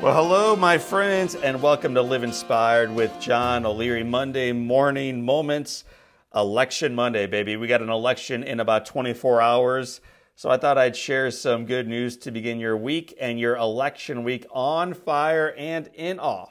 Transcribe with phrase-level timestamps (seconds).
[0.00, 5.84] Well, hello, my friends, and welcome to Live Inspired with John O'Leary Monday morning moments.
[6.34, 7.58] Election Monday, baby.
[7.58, 10.00] We got an election in about 24 hours.
[10.36, 14.24] So I thought I'd share some good news to begin your week and your election
[14.24, 16.46] week on fire and in awe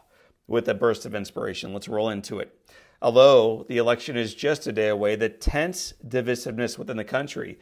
[0.46, 1.74] with a burst of inspiration.
[1.74, 2.56] Let's roll into it.
[3.02, 7.58] Although the election is just a day away, the tense divisiveness within the country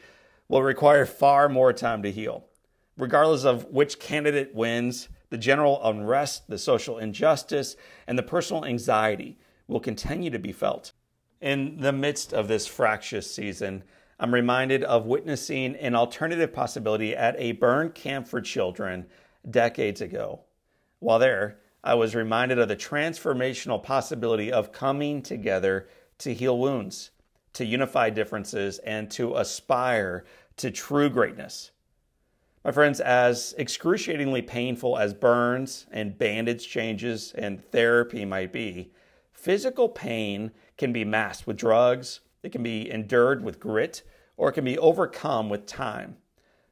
[0.49, 2.43] will require far more time to heal.
[2.97, 7.75] Regardless of which candidate wins, the general unrest, the social injustice,
[8.07, 10.93] and the personal anxiety will continue to be felt.
[11.41, 13.83] In the midst of this fractious season,
[14.19, 19.05] I'm reminded of witnessing an alternative possibility at a burn camp for children
[19.49, 20.41] decades ago.
[20.99, 25.87] While there, I was reminded of the transformational possibility of coming together
[26.19, 27.11] to heal wounds,
[27.53, 30.25] to unify differences, and to aspire
[30.57, 31.71] to true greatness.
[32.67, 38.91] My friends, as excruciatingly painful as burns and bandage changes and therapy might be,
[39.31, 44.03] physical pain can be masked with drugs, it can be endured with grit,
[44.35, 46.17] or it can be overcome with time.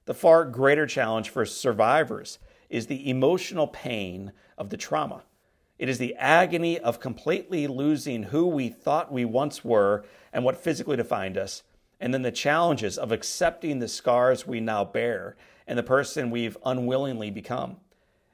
[0.03, 5.23] The far greater challenge for survivors is the emotional pain of the trauma.
[5.79, 10.57] It is the agony of completely losing who we thought we once were and what
[10.57, 11.63] physically defined us,
[12.01, 15.37] and then the challenges of accepting the scars we now bear
[15.67, 17.77] and the person we've unwillingly become.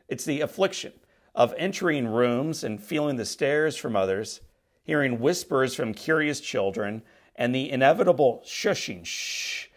[0.08, 0.94] It's the affliction
[1.34, 4.42] of entering rooms and feeling the stares from others,
[4.84, 7.04] hearing whispers from curious children,
[7.36, 9.68] and the inevitable shushing shh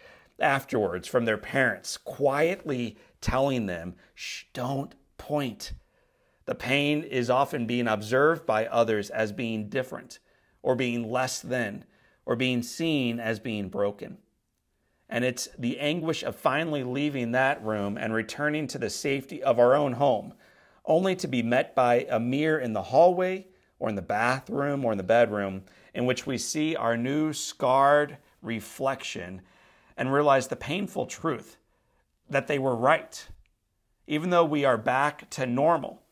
[0.40, 5.72] afterwards from their parents, quietly telling them, shh, don't point.
[6.46, 10.18] The pain is often being observed by others as being different,
[10.62, 11.84] or being less than,
[12.26, 14.18] or being seen as being broken.
[15.08, 19.58] And it's the anguish of finally leaving that room and returning to the safety of
[19.58, 20.34] our own home,
[20.86, 23.46] only to be met by a mirror in the hallway
[23.78, 25.62] or in the bathroom or in the bedroom
[25.94, 29.40] in which we see our new scarred reflection
[29.96, 31.56] and realize the painful truth
[32.28, 33.28] that they were right.
[34.06, 36.02] Even though we are back to normal,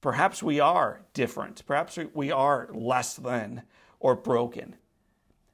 [0.00, 3.62] perhaps we are different, perhaps we are less than
[3.98, 4.76] or broken.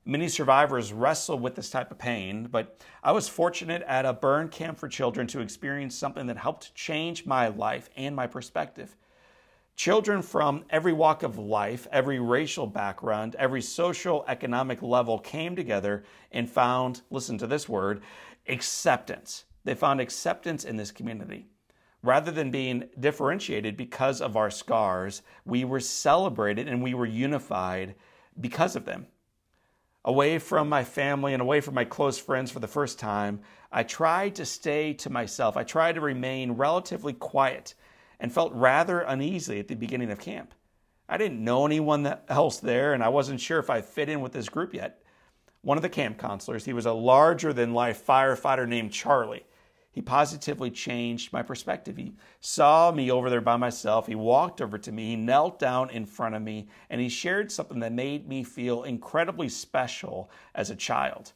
[0.09, 4.49] Many survivors wrestle with this type of pain, but I was fortunate at a burn
[4.49, 8.97] camp for children to experience something that helped change my life and my perspective.
[9.77, 16.05] Children from every walk of life, every racial background, every social economic level came together
[16.33, 18.01] and found, listen to this word,
[18.49, 19.45] acceptance.
[19.65, 21.49] They found acceptance in this community.
[22.03, 27.95] Rather than being differentiated because of our scars, we were celebrated and we were unified
[28.41, 29.07] because of them
[30.05, 33.83] away from my family and away from my close friends for the first time, I
[33.83, 35.57] tried to stay to myself.
[35.57, 37.75] I tried to remain relatively quiet
[38.21, 40.55] and felt rather uneasy at the beginning of camp.
[41.09, 44.33] I didn't know anyone else there, and I wasn't sure if I fit in with
[44.33, 45.03] this group yet.
[45.63, 49.45] One of the camp counselors, he was a larger than life firefighter named Charlie.
[49.91, 51.97] He positively changed my perspective.
[51.97, 54.07] He saw me over there by myself.
[54.07, 55.07] He walked over to me.
[55.07, 58.85] He knelt down in front of me and he shared something that made me feel
[58.85, 61.33] incredibly special as a child.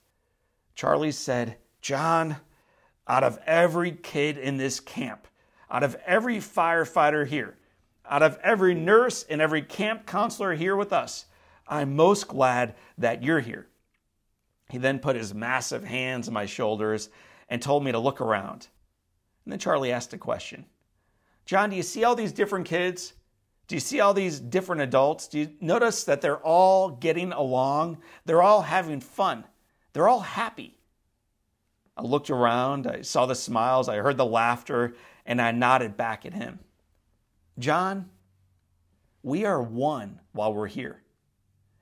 [0.75, 2.37] Charlie said, John,
[3.09, 5.27] out of every kid in this camp,
[5.71, 7.57] out of every firefighter here,
[8.09, 11.27] out of every nurse and every camp counselor here with us,
[11.67, 13.67] I'm most glad that you're here.
[14.71, 17.09] He then put his massive hands on my shoulders
[17.53, 18.67] and told me to look around.
[19.45, 20.65] And then Charlie asked a question
[21.45, 23.13] John, do you see all these different kids?
[23.69, 25.29] Do you see all these different adults?
[25.29, 27.99] Do you notice that they're all getting along?
[28.25, 29.45] They're all having fun.
[29.93, 30.79] They're all happy.
[31.95, 34.95] I looked around, I saw the smiles, I heard the laughter,
[35.27, 36.59] and I nodded back at him.
[37.59, 38.09] John,
[39.23, 41.03] we are one while we're here.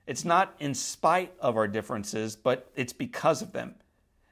[0.05, 3.75] It's not in spite of our differences, but it's because of them.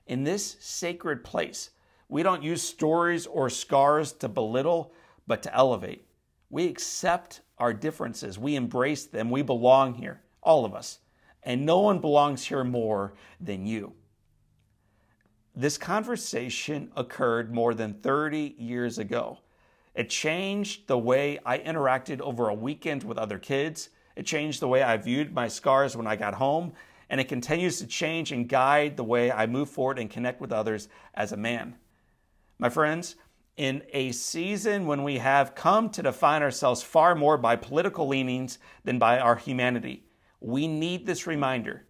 [0.09, 1.69] In this sacred place,
[2.09, 4.91] we don't use stories or scars to belittle,
[5.27, 6.07] but to elevate.
[6.49, 10.97] We accept our differences, we embrace them, we belong here, all of us.
[11.43, 13.93] And no one belongs here more than you.
[15.55, 19.37] This conversation occurred more than 30 years ago.
[19.93, 23.89] It changed the way I interacted over a weekend with other kids.
[24.15, 26.73] It changed the way I viewed my scars when I got home
[27.09, 30.51] and it continues to change and guide the way I move forward and connect with
[30.51, 31.75] others as a man.
[32.59, 33.15] My friends,
[33.57, 38.59] in a season when we have come to define ourselves far more by political leanings
[38.83, 40.05] than by our humanity,
[40.39, 41.85] we need this reminder.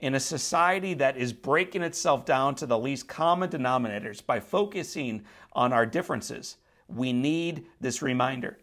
[0.00, 5.24] In a society that is breaking itself down to the least common denominators by focusing
[5.52, 6.56] on our differences,
[6.88, 8.58] we need this reminder.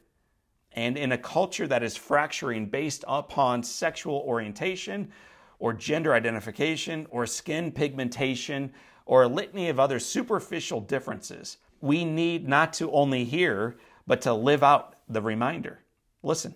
[0.71, 5.12] And in a culture that is fracturing based upon sexual orientation
[5.60, 8.74] or gender identification or skin pigmentation
[9.06, 14.34] or a litany of other superficial differences, we need not to only hear, but to
[14.34, 15.80] live out the reminder.
[16.24, 16.56] Listen,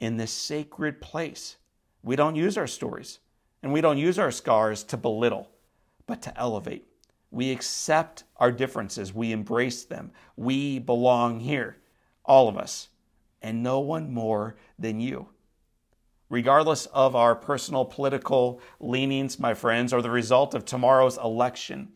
[0.00, 1.56] in this sacred place,
[2.02, 3.20] we don't use our stories
[3.62, 5.50] and we don't use our scars to belittle,
[6.06, 6.86] but to elevate.
[7.30, 10.12] We accept our differences, we embrace them.
[10.36, 11.78] We belong here,
[12.24, 12.88] all of us
[13.46, 15.28] and no one more than you.
[16.28, 21.92] Regardless of our personal political leanings, my friends, or the result of tomorrow's election,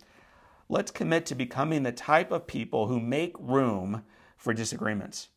[0.69, 4.05] let's commit to becoming the type of people who make room
[4.37, 5.29] for disagreements.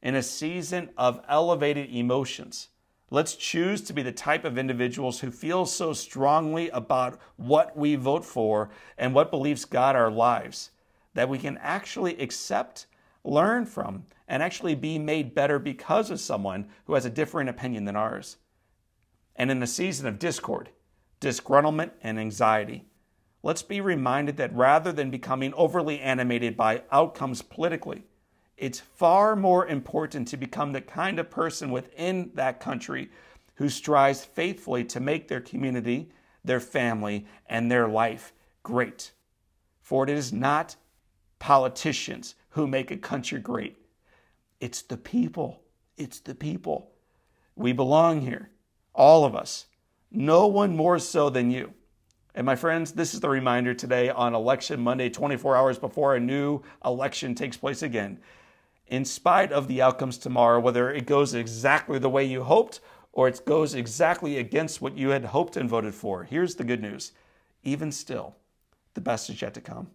[0.00, 2.68] In a season of elevated emotions,
[3.10, 7.96] let's choose to be the type of individuals who feel so strongly about what we
[7.96, 10.70] vote for and what beliefs guide our lives
[11.14, 12.86] that we can actually accept
[13.24, 17.84] learn from, and actually be made better because of someone who has a different opinion
[17.84, 18.36] than ours.
[19.36, 20.70] And in a season of discord,
[21.20, 22.86] disgruntlement, and anxiety,
[23.42, 28.04] let's be reminded that rather than becoming overly animated by outcomes politically,
[28.56, 33.10] it's far more important to become the kind of person within that country
[33.54, 36.10] who strives faithfully to make their community,
[36.44, 38.32] their family, and their life
[38.62, 39.12] great.
[39.80, 40.76] For it is not
[41.38, 43.76] politicians who make a country great.
[44.60, 45.62] It's the people.
[45.96, 46.90] It's the people.
[47.56, 48.50] We belong here,
[48.94, 49.66] all of us.
[50.10, 51.74] No one more so than you.
[52.34, 56.20] And my friends, this is the reminder today on Election Monday, 24 hours before a
[56.20, 58.20] new election takes place again.
[58.86, 62.80] In spite of the outcomes tomorrow, whether it goes exactly the way you hoped
[63.12, 66.80] or it goes exactly against what you had hoped and voted for, here's the good
[66.80, 67.12] news.
[67.64, 68.36] Even still,
[68.94, 69.88] the best is yet to come.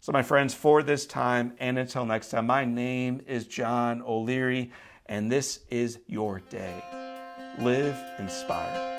[0.00, 4.70] So, my friends, for this time and until next time, my name is John O'Leary,
[5.06, 6.82] and this is your day.
[7.58, 8.95] Live inspired.